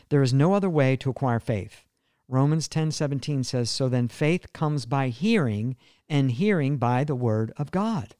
There 0.09 0.21
is 0.21 0.33
no 0.33 0.53
other 0.53 0.69
way 0.69 0.95
to 0.97 1.09
acquire 1.09 1.39
faith. 1.39 1.83
Romans 2.27 2.67
10:17 2.67 3.43
says, 3.43 3.69
"So 3.69 3.87
then 3.87 4.07
faith 4.07 4.51
comes 4.53 4.85
by 4.85 5.09
hearing, 5.09 5.75
and 6.09 6.31
hearing 6.31 6.77
by 6.77 7.03
the 7.03 7.15
word 7.15 7.53
of 7.57 7.71
God." 7.71 8.15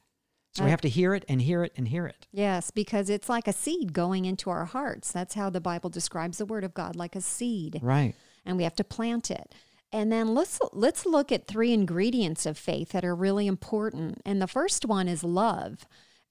So 0.56 0.64
we 0.64 0.70
have 0.70 0.82
to 0.82 0.90
hear 0.90 1.14
it 1.14 1.26
and 1.28 1.42
hear 1.42 1.64
it 1.64 1.74
and 1.76 1.90
hear 1.90 2.06
it. 2.08 2.28
Yes, 2.32 2.72
because 2.72 3.10
it's 3.10 3.28
like 3.28 3.46
a 3.46 3.52
seed 3.52 3.92
going 3.92 4.24
into 4.24 4.50
our 4.50 4.64
hearts. 4.64 5.12
That's 5.12 5.34
how 5.34 5.50
the 5.50 5.60
Bible 5.60 5.90
describes 5.90 6.38
the 6.38 6.46
word 6.46 6.64
of 6.64 6.74
God, 6.74 6.96
like 6.96 7.14
a 7.14 7.22
seed. 7.22 7.80
Right. 7.82 8.16
And 8.46 8.56
we 8.56 8.64
have 8.64 8.76
to 8.76 8.86
plant 8.86 9.30
it. 9.30 9.54
And 9.92 10.12
then 10.12 10.34
let's 10.34 10.60
let's 10.72 11.06
look 11.06 11.32
at 11.32 11.48
three 11.48 11.74
ingredients 11.74 12.46
of 12.46 12.58
faith 12.58 12.90
that 12.90 13.04
are 13.04 13.16
really 13.16 13.48
important. 13.48 14.22
And 14.26 14.42
the 14.42 14.48
first 14.48 14.86
one 14.86 15.10
is 15.10 15.24
love. 15.24 15.86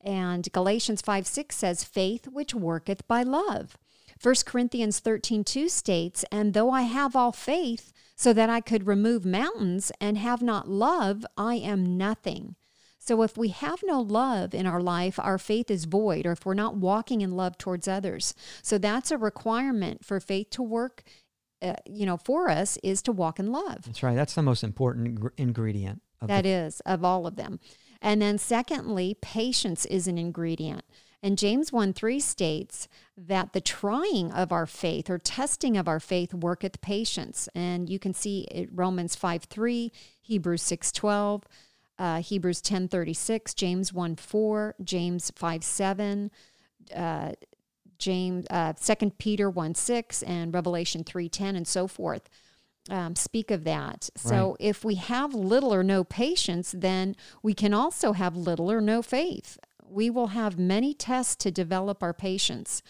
And 0.04 0.46
Galatians 0.52 1.00
5 1.00 1.26
6 1.26 1.56
says, 1.56 1.82
faith 1.84 2.28
which 2.28 2.54
worketh 2.54 3.06
by 3.08 3.22
love. 3.22 3.76
1 4.22 4.34
Corinthians 4.46 5.00
13 5.00 5.44
2 5.44 5.68
states, 5.68 6.24
And 6.30 6.54
though 6.54 6.70
I 6.70 6.82
have 6.82 7.16
all 7.16 7.32
faith, 7.32 7.92
so 8.16 8.32
that 8.32 8.48
I 8.48 8.60
could 8.60 8.86
remove 8.86 9.24
mountains, 9.24 9.90
and 10.00 10.18
have 10.18 10.42
not 10.42 10.68
love, 10.68 11.26
I 11.36 11.56
am 11.56 11.96
nothing. 11.96 12.54
So 12.98 13.22
if 13.22 13.36
we 13.36 13.48
have 13.48 13.80
no 13.84 14.00
love 14.00 14.54
in 14.54 14.66
our 14.66 14.80
life, 14.80 15.18
our 15.18 15.36
faith 15.36 15.70
is 15.70 15.84
void, 15.84 16.24
or 16.24 16.32
if 16.32 16.46
we're 16.46 16.54
not 16.54 16.76
walking 16.76 17.20
in 17.20 17.32
love 17.32 17.58
towards 17.58 17.86
others. 17.86 18.34
So 18.62 18.78
that's 18.78 19.10
a 19.10 19.18
requirement 19.18 20.04
for 20.04 20.20
faith 20.20 20.50
to 20.50 20.62
work. 20.62 21.02
Uh, 21.60 21.74
you 21.86 22.06
know, 22.06 22.16
for 22.16 22.48
us 22.48 22.78
is 22.82 23.02
to 23.02 23.12
walk 23.12 23.38
in 23.38 23.52
love. 23.52 23.84
That's 23.84 24.02
right. 24.02 24.16
That's 24.16 24.34
the 24.34 24.42
most 24.42 24.64
important 24.64 25.20
ingr- 25.20 25.32
ingredient 25.36 26.02
of 26.20 26.28
That 26.28 26.44
the, 26.44 26.50
is 26.50 26.80
of 26.80 27.04
all 27.04 27.26
of 27.26 27.36
them. 27.36 27.60
And 28.04 28.20
then 28.20 28.36
secondly, 28.36 29.16
patience 29.22 29.86
is 29.86 30.06
an 30.06 30.18
ingredient. 30.18 30.84
And 31.22 31.38
James 31.38 31.72
1 31.72 31.94
3 31.94 32.20
states 32.20 32.86
that 33.16 33.54
the 33.54 33.62
trying 33.62 34.30
of 34.30 34.52
our 34.52 34.66
faith 34.66 35.08
or 35.08 35.16
testing 35.16 35.78
of 35.78 35.88
our 35.88 35.98
faith 35.98 36.34
worketh 36.34 36.82
patience. 36.82 37.48
And 37.54 37.88
you 37.88 37.98
can 37.98 38.12
see 38.12 38.42
it 38.50 38.68
Romans 38.70 39.16
5 39.16 39.44
3, 39.44 39.90
Hebrews 40.20 40.60
6 40.60 40.92
12, 40.92 41.44
uh, 41.98 42.20
Hebrews 42.20 42.60
ten 42.60 42.88
thirty 42.88 43.14
six, 43.14 43.54
James 43.54 43.90
1 43.90 44.16
4, 44.16 44.74
James 44.84 45.32
5 45.34 45.64
7, 45.64 46.30
uh, 46.94 47.32
James, 47.98 48.46
uh, 48.50 48.74
2 48.74 49.12
Peter 49.12 49.48
1 49.48 49.74
6 49.74 50.22
and 50.24 50.52
Revelation 50.52 51.04
3 51.04 51.30
10 51.30 51.56
and 51.56 51.66
so 51.66 51.86
forth. 51.86 52.28
Um, 52.90 53.16
speak 53.16 53.50
of 53.50 53.64
that. 53.64 54.10
So, 54.14 54.50
Right. 54.50 54.56
if 54.60 54.84
we 54.84 54.96
have 54.96 55.34
little 55.34 55.72
or 55.72 55.82
no 55.82 56.04
patience, 56.04 56.74
then 56.76 57.16
we 57.42 57.54
can 57.54 57.72
also 57.72 58.12
have 58.12 58.36
little 58.36 58.70
or 58.70 58.80
no 58.82 59.00
faith. 59.00 59.58
We 59.88 60.10
will 60.10 60.28
have 60.28 60.58
many 60.58 60.92
tests 60.92 61.34
to 61.36 61.50
develop 61.50 62.02
our 62.02 62.12
patience. 62.12 62.82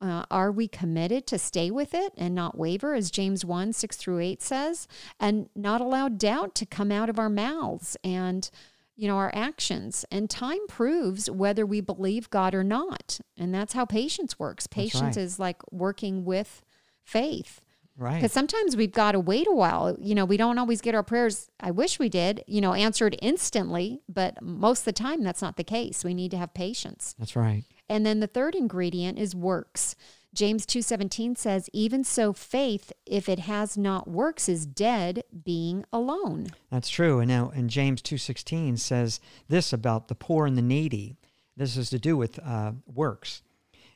Uh, 0.00 0.24
are 0.30 0.50
we 0.50 0.66
committed 0.66 1.26
to 1.26 1.38
stay 1.38 1.70
with 1.70 1.94
it 1.94 2.12
and 2.16 2.34
not 2.34 2.56
waver, 2.56 2.94
as 2.94 3.10
James 3.10 3.44
1 3.44 3.72
6 3.72 3.96
through 3.96 4.20
8 4.20 4.40
says, 4.42 4.88
and 5.18 5.48
not 5.54 5.80
allow 5.80 6.08
doubt 6.08 6.54
to 6.54 6.64
come 6.64 6.90
out 6.90 7.10
of 7.10 7.18
our 7.18 7.28
mouths 7.28 7.96
and 8.04 8.50
you 8.96 9.08
know 9.08 9.16
our 9.16 9.32
actions 9.34 10.04
and 10.10 10.28
time 10.28 10.66
proves 10.68 11.30
whether 11.30 11.64
we 11.64 11.80
believe 11.80 12.28
god 12.28 12.54
or 12.54 12.62
not 12.62 13.18
and 13.38 13.54
that's 13.54 13.72
how 13.72 13.86
patience 13.86 14.38
works 14.38 14.66
patience 14.66 15.16
right. 15.16 15.24
is 15.24 15.38
like 15.38 15.56
working 15.72 16.22
with 16.22 16.62
faith 17.02 17.62
Right. 18.00 18.14
because 18.14 18.32
sometimes 18.32 18.76
we've 18.76 18.92
got 18.92 19.12
to 19.12 19.20
wait 19.20 19.46
a 19.46 19.52
while. 19.52 19.94
You 20.00 20.14
know, 20.14 20.24
we 20.24 20.38
don't 20.38 20.58
always 20.58 20.80
get 20.80 20.94
our 20.94 21.02
prayers, 21.02 21.50
I 21.60 21.70
wish 21.70 21.98
we 21.98 22.08
did, 22.08 22.42
you 22.46 22.62
know, 22.62 22.72
answered 22.72 23.14
instantly, 23.20 24.00
but 24.08 24.40
most 24.40 24.80
of 24.80 24.84
the 24.86 24.92
time 24.92 25.22
that's 25.22 25.42
not 25.42 25.56
the 25.58 25.64
case. 25.64 26.02
We 26.02 26.14
need 26.14 26.30
to 26.30 26.38
have 26.38 26.54
patience. 26.54 27.14
That's 27.18 27.36
right. 27.36 27.64
And 27.90 28.06
then 28.06 28.20
the 28.20 28.26
third 28.26 28.54
ingredient 28.54 29.18
is 29.18 29.34
works. 29.34 29.96
James 30.32 30.64
2:17 30.64 31.36
says, 31.36 31.68
"Even 31.72 32.04
so 32.04 32.32
faith, 32.32 32.92
if 33.04 33.28
it 33.28 33.40
has 33.40 33.76
not 33.76 34.08
works, 34.08 34.48
is 34.48 34.64
dead, 34.64 35.24
being 35.44 35.84
alone." 35.92 36.46
That's 36.70 36.88
true. 36.88 37.18
And 37.18 37.28
now, 37.28 37.50
and 37.54 37.68
James 37.68 38.00
two 38.00 38.16
sixteen 38.16 38.76
says 38.76 39.20
this 39.48 39.72
about 39.72 40.08
the 40.08 40.14
poor 40.14 40.46
and 40.46 40.56
the 40.56 40.62
needy. 40.62 41.16
This 41.56 41.76
is 41.76 41.90
to 41.90 41.98
do 41.98 42.16
with 42.16 42.38
uh, 42.38 42.72
works. 42.86 43.42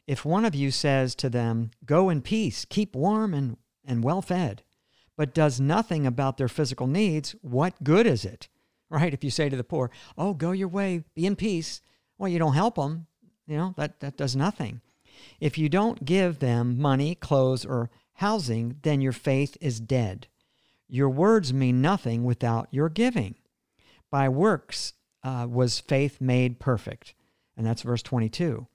If 0.06 0.24
one 0.24 0.44
of 0.44 0.54
you 0.54 0.70
says 0.70 1.14
to 1.14 1.30
them, 1.30 1.70
"Go 1.86 2.10
in 2.10 2.20
peace, 2.20 2.64
keep 2.64 2.94
warm 2.96 3.32
and 3.32 3.56
and 3.84 4.02
well 4.02 4.22
fed," 4.22 4.62
but 5.16 5.34
does 5.34 5.60
nothing 5.60 6.06
about 6.06 6.36
their 6.36 6.48
physical 6.48 6.86
needs, 6.86 7.34
what 7.42 7.84
good 7.84 8.06
is 8.06 8.24
it? 8.24 8.48
Right? 8.90 9.14
If 9.14 9.24
you 9.24 9.30
say 9.30 9.48
to 9.48 9.56
the 9.56 9.64
poor, 9.64 9.90
"Oh, 10.16 10.34
go 10.34 10.52
your 10.52 10.68
way, 10.68 11.04
be 11.14 11.26
in 11.26 11.36
peace," 11.36 11.80
well, 12.18 12.28
you 12.28 12.38
don't 12.38 12.54
help 12.54 12.76
them. 12.76 13.06
You 13.46 13.56
know 13.56 13.74
that 13.76 14.00
that 14.00 14.16
does 14.16 14.36
nothing. 14.36 14.80
If 15.40 15.58
you 15.58 15.68
don't 15.68 16.04
give 16.04 16.38
them 16.38 16.80
money, 16.80 17.14
clothes, 17.14 17.64
or 17.64 17.90
housing, 18.14 18.78
then 18.82 19.00
your 19.00 19.12
faith 19.12 19.56
is 19.60 19.80
dead. 19.80 20.28
Your 20.88 21.08
words 21.08 21.52
mean 21.52 21.80
nothing 21.80 22.24
without 22.24 22.68
your 22.70 22.88
giving. 22.88 23.36
By 24.10 24.28
works 24.28 24.92
uh, 25.22 25.46
was 25.50 25.80
faith 25.80 26.20
made 26.20 26.60
perfect. 26.60 27.14
And 27.56 27.66
that's 27.66 27.82
verse 27.82 28.02
22. 28.02 28.66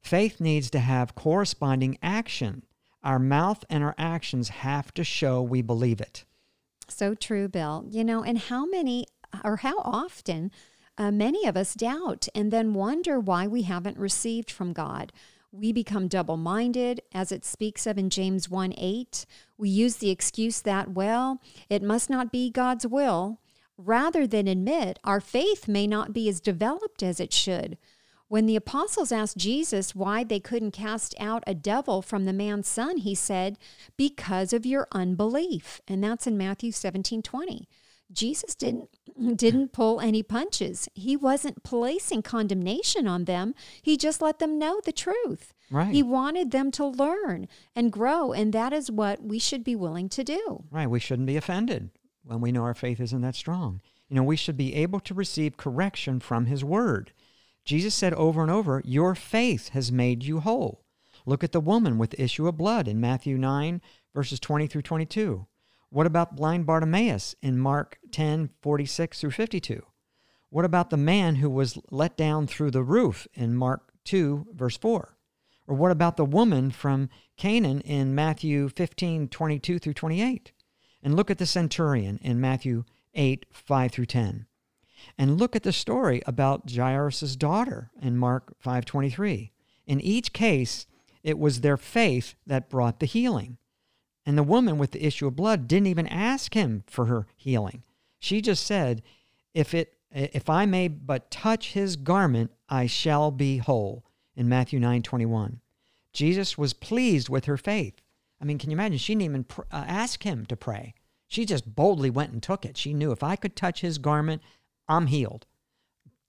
Faith 0.00 0.40
needs 0.40 0.70
to 0.70 0.80
have 0.80 1.14
corresponding 1.14 1.98
action. 2.02 2.64
Our 3.02 3.18
mouth 3.18 3.64
and 3.68 3.82
our 3.82 3.94
actions 3.98 4.48
have 4.48 4.92
to 4.94 5.04
show 5.04 5.42
we 5.42 5.62
believe 5.62 6.00
it. 6.00 6.24
So 6.88 7.14
true, 7.14 7.48
Bill. 7.48 7.84
You 7.88 8.04
know, 8.04 8.22
and 8.22 8.38
how 8.38 8.66
many 8.66 9.06
or 9.44 9.56
how 9.56 9.78
often 9.78 10.50
uh, 10.98 11.10
many 11.10 11.46
of 11.46 11.56
us 11.56 11.74
doubt 11.74 12.28
and 12.34 12.50
then 12.50 12.74
wonder 12.74 13.18
why 13.18 13.46
we 13.46 13.62
haven't 13.62 13.96
received 13.96 14.50
from 14.50 14.72
God. 14.72 15.12
We 15.50 15.72
become 15.72 16.08
double 16.08 16.38
minded, 16.38 17.02
as 17.12 17.30
it 17.30 17.44
speaks 17.44 17.86
of 17.86 17.98
in 17.98 18.08
James 18.08 18.48
1 18.48 18.74
8. 18.76 19.26
We 19.58 19.68
use 19.68 19.96
the 19.96 20.10
excuse 20.10 20.62
that, 20.62 20.92
well, 20.92 21.40
it 21.68 21.82
must 21.82 22.08
not 22.08 22.32
be 22.32 22.50
God's 22.50 22.86
will, 22.86 23.38
rather 23.76 24.26
than 24.26 24.48
admit 24.48 24.98
our 25.04 25.20
faith 25.20 25.68
may 25.68 25.86
not 25.86 26.12
be 26.12 26.28
as 26.28 26.40
developed 26.40 27.02
as 27.02 27.20
it 27.20 27.32
should. 27.32 27.76
When 28.32 28.46
the 28.46 28.56
apostles 28.56 29.12
asked 29.12 29.36
Jesus 29.36 29.94
why 29.94 30.24
they 30.24 30.40
couldn't 30.40 30.70
cast 30.70 31.14
out 31.20 31.44
a 31.46 31.52
devil 31.52 32.00
from 32.00 32.24
the 32.24 32.32
man's 32.32 32.66
son, 32.66 32.96
he 32.96 33.14
said, 33.14 33.58
Because 33.98 34.54
of 34.54 34.64
your 34.64 34.88
unbelief. 34.90 35.82
And 35.86 36.02
that's 36.02 36.26
in 36.26 36.38
Matthew 36.38 36.72
17 36.72 37.20
20. 37.20 37.68
Jesus 38.10 38.54
didn't 38.54 38.88
didn't 39.36 39.74
pull 39.74 40.00
any 40.00 40.22
punches. 40.22 40.88
He 40.94 41.14
wasn't 41.14 41.62
placing 41.62 42.22
condemnation 42.22 43.06
on 43.06 43.26
them. 43.26 43.54
He 43.82 43.98
just 43.98 44.22
let 44.22 44.38
them 44.38 44.58
know 44.58 44.80
the 44.82 44.92
truth. 44.92 45.52
Right. 45.70 45.92
He 45.92 46.02
wanted 46.02 46.52
them 46.52 46.70
to 46.70 46.86
learn 46.86 47.48
and 47.76 47.92
grow, 47.92 48.32
and 48.32 48.54
that 48.54 48.72
is 48.72 48.90
what 48.90 49.22
we 49.22 49.38
should 49.38 49.62
be 49.62 49.76
willing 49.76 50.08
to 50.08 50.24
do. 50.24 50.64
Right. 50.70 50.88
We 50.88 51.00
shouldn't 51.00 51.26
be 51.26 51.36
offended 51.36 51.90
when 52.24 52.40
we 52.40 52.50
know 52.50 52.62
our 52.62 52.72
faith 52.72 52.98
isn't 52.98 53.20
that 53.20 53.36
strong. 53.36 53.82
You 54.08 54.16
know, 54.16 54.22
we 54.22 54.36
should 54.36 54.56
be 54.56 54.74
able 54.74 55.00
to 55.00 55.12
receive 55.12 55.58
correction 55.58 56.18
from 56.18 56.46
His 56.46 56.64
Word. 56.64 57.12
Jesus 57.64 57.94
said 57.94 58.14
over 58.14 58.42
and 58.42 58.50
over, 58.50 58.82
Your 58.84 59.14
faith 59.14 59.70
has 59.70 59.92
made 59.92 60.24
you 60.24 60.40
whole. 60.40 60.84
Look 61.24 61.44
at 61.44 61.52
the 61.52 61.60
woman 61.60 61.98
with 61.98 62.10
the 62.10 62.22
issue 62.22 62.48
of 62.48 62.56
blood 62.56 62.88
in 62.88 63.00
Matthew 63.00 63.38
9, 63.38 63.80
verses 64.14 64.40
20 64.40 64.66
through 64.66 64.82
22. 64.82 65.46
What 65.90 66.06
about 66.06 66.36
blind 66.36 66.66
Bartimaeus 66.66 67.34
in 67.42 67.58
Mark 67.58 67.98
10, 68.10 68.50
46 68.62 69.20
through 69.20 69.30
52? 69.30 69.82
What 70.48 70.64
about 70.64 70.90
the 70.90 70.96
man 70.96 71.36
who 71.36 71.48
was 71.48 71.78
let 71.90 72.16
down 72.16 72.46
through 72.46 72.72
the 72.72 72.82
roof 72.82 73.28
in 73.34 73.54
Mark 73.54 73.92
2, 74.04 74.48
verse 74.54 74.76
4? 74.76 75.16
Or 75.66 75.76
what 75.76 75.92
about 75.92 76.16
the 76.16 76.24
woman 76.24 76.70
from 76.70 77.08
Canaan 77.36 77.80
in 77.82 78.14
Matthew 78.14 78.68
15, 78.68 79.28
22 79.28 79.78
through 79.78 79.94
28? 79.94 80.52
And 81.02 81.14
look 81.14 81.30
at 81.30 81.38
the 81.38 81.46
centurion 81.46 82.18
in 82.22 82.40
Matthew 82.40 82.84
8, 83.14 83.46
5 83.52 83.92
through 83.92 84.06
10. 84.06 84.46
And 85.18 85.38
look 85.38 85.56
at 85.56 85.62
the 85.62 85.72
story 85.72 86.22
about 86.26 86.70
Jairus' 86.70 87.36
daughter 87.36 87.90
in 88.00 88.16
Mark 88.16 88.54
5:23. 88.60 89.52
In 89.86 90.00
each 90.00 90.32
case, 90.32 90.86
it 91.22 91.38
was 91.38 91.60
their 91.60 91.76
faith 91.76 92.34
that 92.46 92.68
brought 92.68 93.00
the 93.00 93.06
healing. 93.06 93.58
And 94.24 94.38
the 94.38 94.42
woman 94.42 94.78
with 94.78 94.92
the 94.92 95.04
issue 95.04 95.26
of 95.26 95.36
blood 95.36 95.66
didn't 95.66 95.88
even 95.88 96.06
ask 96.06 96.54
him 96.54 96.84
for 96.86 97.06
her 97.06 97.26
healing. 97.36 97.82
She 98.18 98.40
just 98.40 98.64
said, 98.64 99.02
"If 99.54 99.74
it 99.74 99.98
if 100.10 100.50
I 100.50 100.66
may 100.66 100.88
but 100.88 101.30
touch 101.30 101.72
his 101.72 101.96
garment, 101.96 102.52
I 102.68 102.86
shall 102.86 103.30
be 103.30 103.58
whole." 103.58 104.04
In 104.36 104.48
Matthew 104.48 104.78
9:21. 104.78 105.60
Jesus 106.12 106.56
was 106.58 106.74
pleased 106.74 107.28
with 107.28 107.46
her 107.46 107.56
faith. 107.56 108.00
I 108.40 108.44
mean, 108.44 108.58
can 108.58 108.70
you 108.70 108.76
imagine? 108.76 108.98
She 108.98 109.14
didn't 109.14 109.22
even 109.22 109.44
pr- 109.44 109.62
uh, 109.70 109.84
ask 109.86 110.24
him 110.24 110.46
to 110.46 110.56
pray. 110.56 110.94
She 111.28 111.46
just 111.46 111.74
boldly 111.74 112.10
went 112.10 112.32
and 112.32 112.42
took 112.42 112.66
it. 112.66 112.76
She 112.76 112.92
knew 112.92 113.12
if 113.12 113.22
I 113.22 113.36
could 113.36 113.56
touch 113.56 113.80
his 113.80 113.98
garment, 113.98 114.42
I'm 114.88 115.06
healed. 115.06 115.46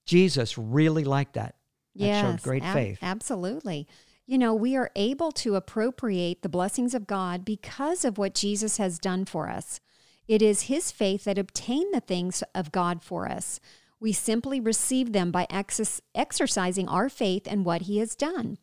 Jesus 0.05 0.57
really 0.57 1.03
liked 1.03 1.33
that. 1.33 1.55
That 1.95 2.21
showed 2.21 2.41
great 2.41 2.63
ab- 2.63 2.73
faith. 2.73 2.99
Absolutely. 3.01 3.87
You 4.25 4.37
know, 4.37 4.53
we 4.53 4.75
are 4.75 4.91
able 4.95 5.31
to 5.33 5.55
appropriate 5.55 6.41
the 6.41 6.49
blessings 6.49 6.93
of 6.93 7.07
God 7.07 7.43
because 7.43 8.05
of 8.05 8.17
what 8.17 8.33
Jesus 8.33 8.77
has 8.77 8.97
done 8.97 9.25
for 9.25 9.49
us. 9.49 9.79
It 10.27 10.41
is 10.41 10.63
his 10.63 10.91
faith 10.91 11.25
that 11.25 11.37
obtained 11.37 11.93
the 11.93 11.99
things 11.99 12.43
of 12.55 12.71
God 12.71 13.03
for 13.03 13.29
us. 13.29 13.59
We 13.99 14.13
simply 14.13 14.59
receive 14.59 15.11
them 15.11 15.31
by 15.31 15.45
exer- 15.49 16.01
exercising 16.15 16.87
our 16.87 17.09
faith 17.09 17.47
in 17.47 17.63
what 17.63 17.83
he 17.83 17.97
has 17.99 18.15
done. 18.15 18.57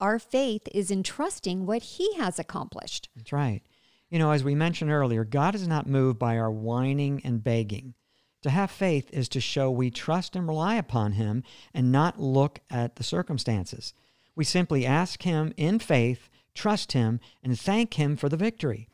Our 0.00 0.18
faith 0.18 0.68
is 0.74 0.90
in 0.90 1.02
trusting 1.02 1.64
what 1.64 1.82
he 1.82 2.14
has 2.16 2.38
accomplished. 2.38 3.08
That's 3.16 3.32
right. 3.32 3.62
You 4.10 4.18
know, 4.18 4.30
as 4.30 4.44
we 4.44 4.54
mentioned 4.54 4.90
earlier, 4.90 5.24
God 5.24 5.54
is 5.54 5.66
not 5.66 5.86
moved 5.86 6.18
by 6.18 6.36
our 6.36 6.50
whining 6.50 7.22
and 7.24 7.42
begging. 7.42 7.94
To 8.42 8.50
have 8.50 8.70
faith 8.70 9.08
is 9.12 9.28
to 9.30 9.40
show 9.40 9.70
we 9.70 9.90
trust 9.90 10.34
and 10.34 10.48
rely 10.48 10.74
upon 10.74 11.12
Him 11.12 11.44
and 11.72 11.92
not 11.92 12.20
look 12.20 12.60
at 12.70 12.96
the 12.96 13.04
circumstances. 13.04 13.94
We 14.34 14.44
simply 14.44 14.84
ask 14.84 15.22
Him 15.22 15.52
in 15.56 15.78
faith, 15.78 16.28
trust 16.54 16.92
Him, 16.92 17.20
and 17.42 17.58
thank 17.58 17.94
Him 17.94 18.16
for 18.16 18.28
the 18.28 18.36
victory. 18.36 18.88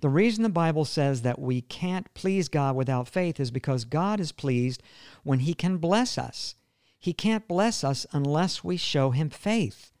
The 0.00 0.08
reason 0.08 0.42
the 0.42 0.48
Bible 0.48 0.84
says 0.84 1.22
that 1.22 1.38
we 1.38 1.60
can't 1.60 2.12
please 2.14 2.48
God 2.48 2.76
without 2.76 3.08
faith 3.08 3.40
is 3.40 3.50
because 3.50 3.84
God 3.84 4.20
is 4.20 4.32
pleased 4.32 4.82
when 5.22 5.40
He 5.40 5.54
can 5.54 5.78
bless 5.78 6.18
us. 6.18 6.54
He 6.98 7.12
can't 7.12 7.48
bless 7.48 7.84
us 7.84 8.06
unless 8.12 8.64
we 8.64 8.76
show 8.76 9.10
Him 9.10 9.30
faith. 9.30 9.92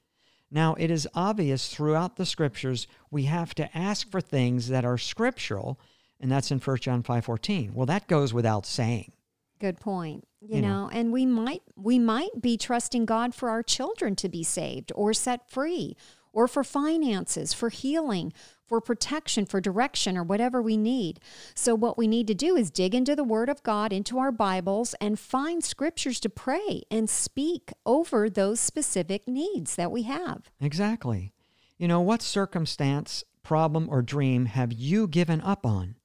Now, 0.50 0.74
it 0.74 0.90
is 0.90 1.08
obvious 1.14 1.68
throughout 1.68 2.16
the 2.16 2.26
scriptures 2.26 2.86
we 3.10 3.24
have 3.24 3.54
to 3.56 3.76
ask 3.76 4.10
for 4.10 4.20
things 4.20 4.68
that 4.68 4.84
are 4.84 4.98
scriptural, 4.98 5.80
and 6.20 6.30
that's 6.30 6.50
in 6.50 6.58
1 6.60 6.76
John 6.78 7.02
5:14. 7.02 7.74
Well, 7.74 7.86
that 7.86 8.06
goes 8.08 8.32
without 8.34 8.66
saying. 8.66 9.12
Good 9.58 9.80
point. 9.80 10.26
You, 10.40 10.56
You 10.56 10.62
know, 10.62 10.84
know. 10.84 10.90
and 10.90 11.12
we 11.12 11.24
might 11.26 11.62
we 11.76 11.98
might 11.98 12.40
be 12.40 12.56
trusting 12.56 13.06
God 13.06 13.34
for 13.34 13.48
our 13.48 13.62
children 13.62 14.14
to 14.16 14.28
be 14.28 14.42
saved 14.42 14.92
or 14.94 15.12
set 15.14 15.50
free 15.50 15.96
or 16.32 16.46
for 16.46 16.62
finances, 16.62 17.54
for 17.54 17.70
healing, 17.70 18.30
for 18.66 18.78
protection, 18.78 19.46
for 19.46 19.58
direction 19.58 20.18
or 20.18 20.22
whatever 20.22 20.60
we 20.60 20.76
need. 20.76 21.18
So 21.54 21.74
what 21.74 21.96
we 21.96 22.06
need 22.06 22.26
to 22.26 22.34
do 22.34 22.56
is 22.56 22.70
dig 22.70 22.94
into 22.94 23.16
the 23.16 23.24
word 23.24 23.48
of 23.48 23.62
God, 23.62 23.90
into 23.90 24.18
our 24.18 24.30
Bibles 24.30 24.94
and 25.00 25.18
find 25.18 25.64
scriptures 25.64 26.20
to 26.20 26.28
pray 26.28 26.82
and 26.90 27.08
speak 27.08 27.72
over 27.86 28.28
those 28.28 28.60
specific 28.60 29.26
needs 29.26 29.76
that 29.76 29.90
we 29.90 30.02
have. 30.02 30.50
Exactly. 30.60 31.32
You 31.78 31.88
know, 31.88 32.02
what 32.02 32.20
circumstance, 32.20 33.24
problem, 33.42 33.88
or 33.88 34.02
dream 34.02 34.46
have 34.46 34.72
you 34.72 35.08
given 35.08 35.40
up 35.40 35.64
on? 35.64 35.95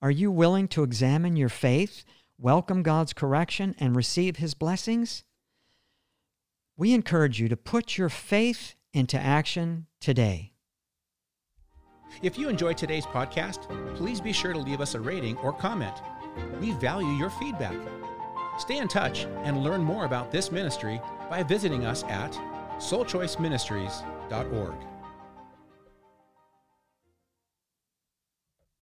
Are 0.00 0.12
you 0.12 0.30
willing 0.30 0.68
to 0.68 0.84
examine 0.84 1.34
your 1.34 1.48
faith, 1.48 2.04
welcome 2.38 2.84
God's 2.84 3.12
correction, 3.12 3.74
and 3.80 3.96
receive 3.96 4.36
His 4.36 4.54
blessings? 4.54 5.24
We 6.76 6.94
encourage 6.94 7.40
you 7.40 7.48
to 7.48 7.56
put 7.56 7.98
your 7.98 8.08
faith 8.08 8.76
into 8.92 9.18
action 9.18 9.86
today. 10.00 10.52
If 12.22 12.38
you 12.38 12.48
enjoyed 12.48 12.78
today's 12.78 13.06
podcast, 13.06 13.66
please 13.96 14.20
be 14.20 14.32
sure 14.32 14.52
to 14.52 14.60
leave 14.60 14.80
us 14.80 14.94
a 14.94 15.00
rating 15.00 15.36
or 15.38 15.52
comment. 15.52 15.96
We 16.60 16.70
value 16.70 17.14
your 17.14 17.30
feedback. 17.30 17.74
Stay 18.56 18.78
in 18.78 18.86
touch 18.86 19.24
and 19.42 19.64
learn 19.64 19.82
more 19.82 20.04
about 20.04 20.30
this 20.30 20.52
ministry 20.52 21.00
by 21.28 21.42
visiting 21.42 21.84
us 21.84 22.04
at 22.04 22.30
soulchoiceministries.org. 22.78 24.76